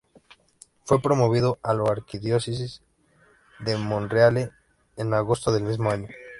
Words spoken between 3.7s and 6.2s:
Monreale en agosto del mismo año.